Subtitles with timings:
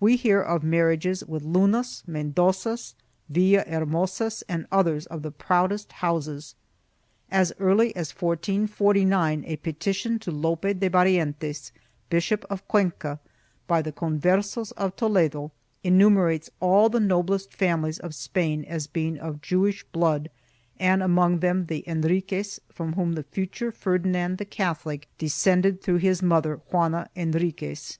[0.00, 2.96] We hear of marriages with Lunas, Mendozas,
[3.30, 6.54] Villahermosas and others of the proudest houses.2
[7.30, 11.70] As early as 1449 a petition to Lope de Barrientos,
[12.10, 13.20] Bishop of Cuenca,
[13.68, 15.52] by the Conversos of Toledo,
[15.84, 20.28] enumerates all the noblest families of Spain as being of Jewish blood
[20.80, 26.20] and among others the Henriquez, from whom the future Ferdinand the Catholic descended, through his
[26.20, 27.98] mother Juana Henriquez.